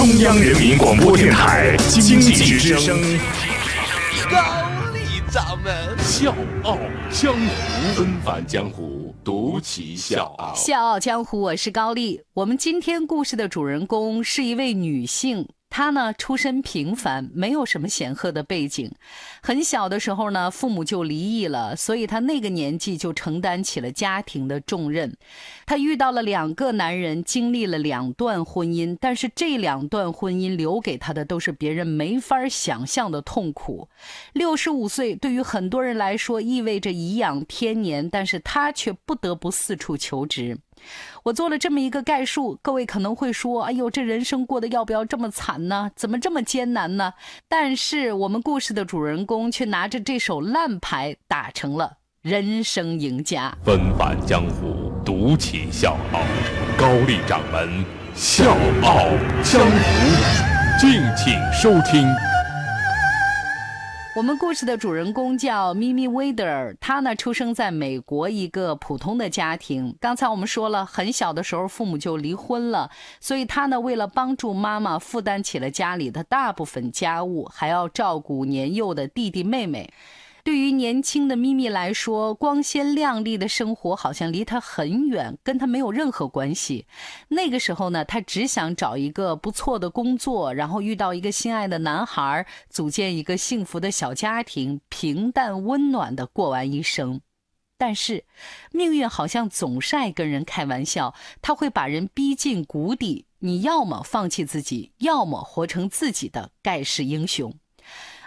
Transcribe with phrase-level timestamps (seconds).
[0.00, 2.98] 中央人民广播电台经济之声，
[4.30, 4.38] 高
[4.94, 6.34] 丽掌门笑
[6.64, 6.78] 傲
[7.10, 10.54] 江湖，纷繁江湖，独骑笑傲。
[10.54, 12.22] 笑傲江湖，我是高丽。
[12.32, 15.46] 我们今天故事的主人公是一位女性。
[15.70, 18.90] 他呢，出身平凡，没有什么显赫的背景。
[19.40, 25.16] 很小的时候呢，父母就离异了，所以他那个年纪就承担起了家庭的重任。
[25.64, 33.88] 他遇到了两个男人，经历了两段婚姻，但是这两段婚姻留给他的都是别人没法想象的痛苦。
[34.32, 40.58] 六十五岁对于很多人来说意味着颐养天年，但是他却不得不四处求职。
[41.24, 45.90] 我做了这么一个概述，各位可能会说：“哎呦，这人生过得要不要这么惨呢？
[45.94, 47.12] 怎么这么艰难呢？”
[47.48, 53.56] 但是我们故事的主人公却拿着这手烂牌打成了人生赢家。
[53.64, 56.20] 纷繁江湖，独起笑傲，
[56.78, 57.84] 高丽掌门
[58.14, 59.08] 笑傲
[59.42, 62.29] 江湖，敬请收听。
[64.16, 69.96] 我们故事的主人公叫咪咪威德尔，他呢出生在美国一个普通的家庭。
[70.00, 79.88] 刚才我们说了，很小的时候父母就离婚了，所以他呢为了帮助妈妈，负担起了家里的大部分家务，还要照顾年幼的弟弟妹妹。
[80.42, 86.86] 对于年轻的咪咪来说，光鲜亮丽的生活好像离她很远，跟她没有任何关系。
[87.28, 97.20] 那个时候呢，她只想找一个不错的工作，然后遇到一个心爱的男孩，组建一个幸福的小家庭，平淡温暖的过完一生。
[97.76, 98.24] 但是，
[98.72, 103.26] 命运好像总是爱跟人开玩笑，他会把人逼进谷底。
[103.42, 107.54] 你要么放弃自己，要么活成自己的盖世英雄。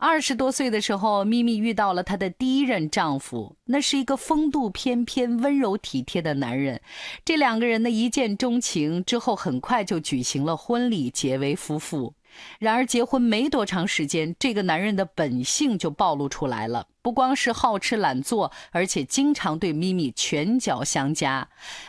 [0.00, 6.80] 二十多岁的时候，咪咪遇到了她的第一任丈夫，那是一个风度翩翩、温柔体贴的男人。
[7.22, 12.14] 这两个人的一见钟情之后，很快就举行了婚礼，结为夫妇。
[12.58, 21.46] 然而，结婚没多长时间，这个男人的本性就暴露出来了，不光是好吃懒做，而且经常对咪咪拳脚相加。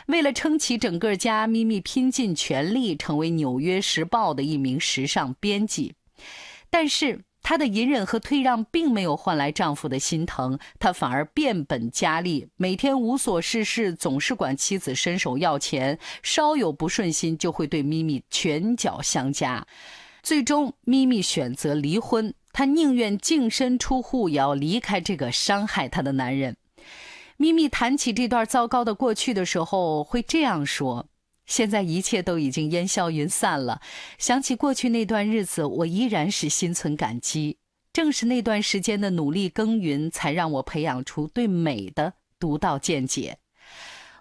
[0.08, 5.94] 为了撑起整个家，咪咪拼尽全力，成为《纽约时报》的一名时尚编辑。
[6.68, 19.66] 但是，她的隐忍和退让并没有换来丈夫的心疼，她反而变本加厉，每天无所事事，总是管妻子伸手要钱，稍有不顺心就会对咪咪拳脚相加。
[20.22, 26.56] 最终，咪咪选择离婚，她宁愿净身出户，也要离开这个伤害她的男人。
[27.38, 31.08] 咪咪谈起这段糟糕的过去的时候，会这样说。
[31.52, 33.82] 现在一切都已经烟消云散了，
[34.16, 37.58] 想起过去那段日子，我依然是心存感激。
[37.92, 43.36] 正是那段时间的努力耕耘，才让我培养出对美的独到见解。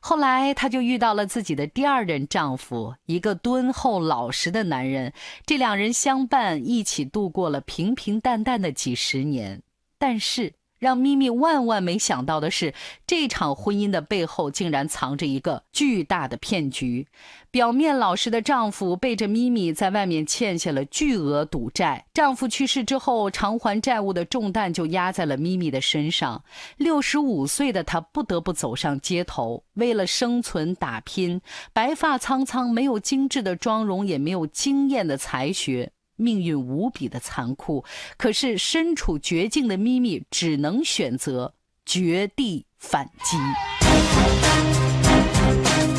[0.02, 5.14] 后来，她就遇到了自己的第二任丈夫，一个敦厚老实的男人。
[5.46, 9.64] 这两人相伴一起度过了平平淡淡的几十年，
[9.98, 10.52] 但是。
[10.82, 12.74] 让咪咪万万没想到的是，
[13.06, 17.06] 这场婚姻的背后竟然藏着一个巨大的骗局。
[17.52, 26.44] 表面老实的丈夫背着咪咪在外面欠下了巨额赌债，丈夫去世之后，偿还债务的重担就压在了咪咪的身上。
[26.78, 31.40] 六十五岁的她不得不走上街头，为了生存打拼。
[31.74, 35.92] 白发苍苍，没有精致的妆容，也没有惊艳的才学。
[36.22, 37.84] 命运无比的残酷，
[38.16, 41.54] 可是身处绝境的咪咪只能选择
[41.86, 43.38] 绝地反击。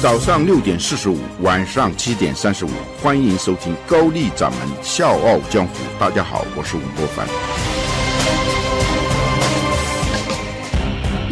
[0.00, 5.74] 早上六点四十五，晚上七点三十五，欢迎收听高丽掌门笑傲江湖。
[5.98, 7.26] 大家好，我是吴伯凡。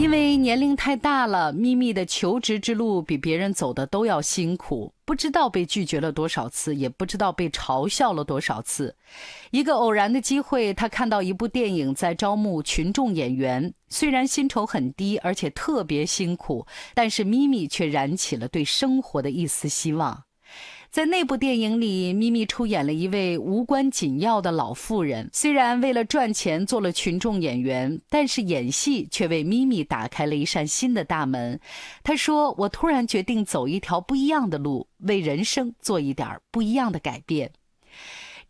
[0.00, 8.96] 因为年龄太大了，咪咪的求职之路比别人走的都要辛苦，不知道被拒绝了多少次，也不知道被嘲笑了多少次。
[9.50, 20.24] 一个偶然的机会，他看到一部电影在招募群众演员，虽然薪酬很低，而且特别辛苦，但是咪咪却燃起了对生活的一丝希望。
[20.90, 25.30] 在那部电影里，咪咪出演了一位无关紧要的老妇人。
[25.32, 31.60] 虽然为了赚钱做了群众演员，但是演戏却为咪咪打开了一扇新的大门。
[32.02, 37.52] 她说：“我突然决定走一条不一样的路，为人生做一点不一样的改变。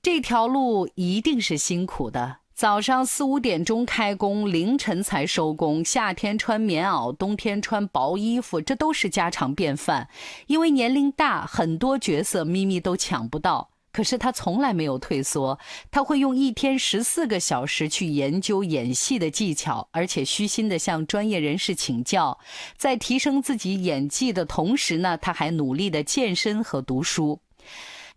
[0.00, 5.82] 这条路一定是辛苦的。”早上四五点钟开工，凌晨才收工。
[5.82, 10.10] 夏天穿棉袄，冬天穿薄衣服，这都是家常便饭。
[10.46, 13.70] 因为年龄大，很多角色咪咪都抢不到。
[13.92, 15.58] 可是他从来没有退缩，
[15.90, 22.38] 他会用一天十四个小时去研究演戏的技巧，而且虚心的向专业人士请教。
[22.76, 27.40] 在提升自己演技的同时呢，他还努力的健身和读书。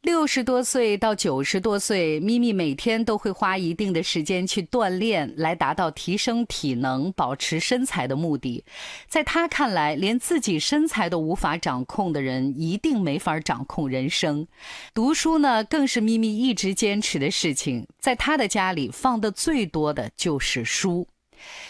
[0.04, 8.66] 六十多岁到九十多岁，咪咪每天都会花一定的时间去锻炼，来达到提升体能、保持身材的目的。
[9.08, 14.46] 在他看来，连自己身材都无法掌控的人，一定没法掌控人生。
[14.94, 17.88] 读书呢，更是咪咪一直坚持的事情。
[17.98, 21.08] 在他的家里，放的最多的就是书。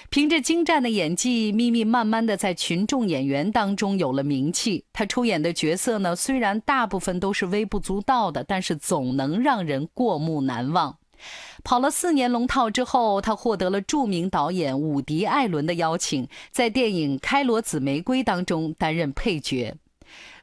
[0.09, 4.85] 凭着精湛的演技，咪咪慢慢的在群众演员当中有了名气。
[4.93, 10.97] 她出演的角色呢，虽然大部分都是微不足道的，但是总能让人过目难忘。
[11.63, 19.73] 跑了四年龙套之后，她获得了著名导演伍迪·艾伦的邀请，在电影《开罗紫玫瑰》当中担任配角。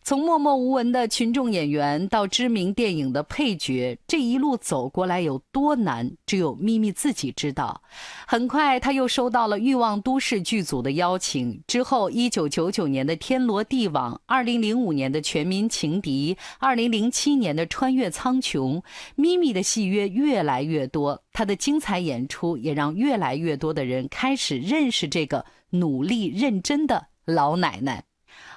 [0.03, 7.83] 从默默无闻的群众演员到知名电影的配角，这一路走过来有多难，只有咪咪自己知道。
[8.27, 11.63] 很快，他又收到了《欲望都市》剧组的邀请。
[11.67, 18.79] 之后，一九九九年的《天罗地网》，二零零五年的《全民情敌》，二零零七年的《穿越苍穹》，
[19.15, 28.05] 咪咪的戏约越来越多，他的精彩演出也让越来越多的人开始认识这个努力认真的老奶奶。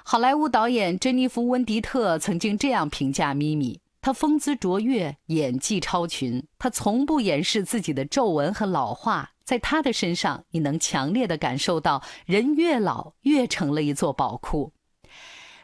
[0.06, 9.30] 好莱坞导演珍妮弗·温迪特曾经这样评价咪咪：她风姿卓越，演技超群，她从不掩饰自己的皱纹和老化。
[9.44, 14.74] 在她的身上，你能强烈的感受到，人越老越成了一座宝库。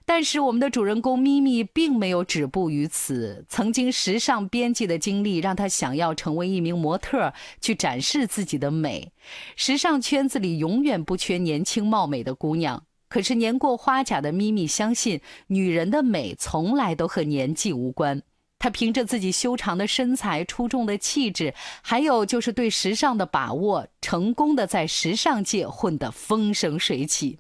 [0.07, 3.45] 但是，我们的主人公咪咪并没有止步于此。
[3.47, 9.13] 曾经时尚编辑的经历，让她想要成为一名模特，去展示自己的美。
[9.55, 12.85] 时尚圈子里永远不缺年轻貌美的姑娘。
[13.11, 18.23] 可是年过花甲的咪咪相信，女人的美从来都和年纪无关。
[18.59, 21.53] 她凭着自己修长的身材、出众的气质，
[21.83, 27.39] 还有就是对时尚的把握，成功的在时尚界混得风生水起。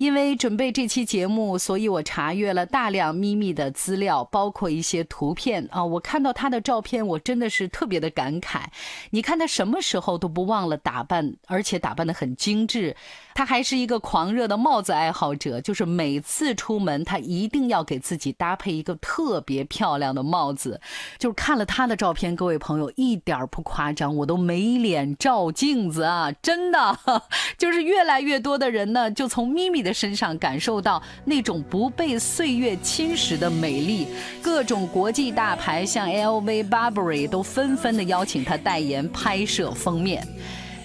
[0.00, 5.84] 因为准备这期节目，所以我查阅了大量咪咪的资料，包括一些图片啊。
[5.84, 8.62] 我看到她的照片，我真的是特别的感慨。
[9.10, 12.96] 你看她什么时候都不忘了打扮，而且打扮的很精致。
[13.34, 20.80] 她还是一个狂热的帽子爱好者，就是每次出门，她一定要给自己搭配一个特别漂亮的帽子。
[21.18, 26.32] 就是看了她的照片，各位朋友一点不夸张，我都没脸照镜子啊！
[26.40, 26.98] 真的，
[27.58, 29.89] 就是越来越多的人呢，就从咪咪的。
[29.92, 34.06] 身上感受到那种不被岁月侵蚀的美丽，
[34.42, 40.26] 各种国际大牌像 LV、Burberry 都纷纷的邀请她代言、拍摄封面。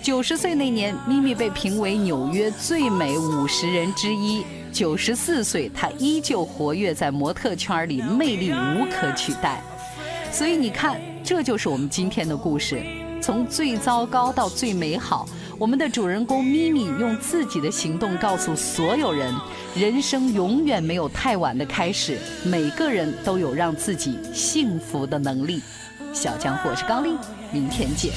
[0.01, 4.43] 九十岁那年，咪咪被评为纽约最美五十人之一。
[4.71, 9.63] 九十四岁，她依旧活跃在模特圈里，魅力无可取代。
[10.31, 12.83] 所以你看，这就是我们今天的故事，
[13.21, 15.27] 从最糟糕到最美好。
[15.57, 19.33] 我们的主人公咪咪用自己的行动告诉所有人：
[19.75, 25.61] 人生永远没有太晚的开始，每个人都有让自己幸福的能力。
[26.13, 27.15] 小江，我是高丽，
[27.51, 28.11] 明天见。